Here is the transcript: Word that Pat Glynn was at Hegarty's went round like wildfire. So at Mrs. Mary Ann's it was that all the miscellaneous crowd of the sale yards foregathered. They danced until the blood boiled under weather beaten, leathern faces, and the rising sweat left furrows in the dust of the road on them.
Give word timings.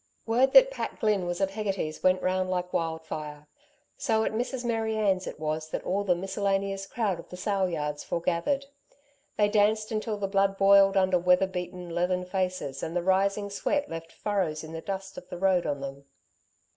Word 0.25 0.53
that 0.53 0.71
Pat 0.71 0.99
Glynn 0.99 1.27
was 1.27 1.41
at 1.41 1.51
Hegarty's 1.51 2.01
went 2.01 2.23
round 2.23 2.49
like 2.49 2.73
wildfire. 2.73 3.47
So 3.97 4.23
at 4.23 4.31
Mrs. 4.31 4.65
Mary 4.65 4.95
Ann's 4.97 5.27
it 5.27 5.39
was 5.39 5.69
that 5.69 5.83
all 5.85 6.03
the 6.03 6.15
miscellaneous 6.15 6.87
crowd 6.87 7.19
of 7.19 7.29
the 7.29 7.37
sale 7.37 7.69
yards 7.69 8.03
foregathered. 8.03 8.65
They 9.37 9.47
danced 9.47 9.91
until 9.91 10.17
the 10.17 10.27
blood 10.27 10.57
boiled 10.57 10.97
under 10.97 11.19
weather 11.19 11.45
beaten, 11.45 11.91
leathern 11.91 12.25
faces, 12.25 12.81
and 12.81 12.95
the 12.95 13.03
rising 13.03 13.51
sweat 13.51 13.89
left 13.91 14.11
furrows 14.11 14.63
in 14.63 14.71
the 14.73 14.81
dust 14.81 15.19
of 15.19 15.29
the 15.29 15.37
road 15.37 15.67
on 15.67 15.81
them. 15.81 16.05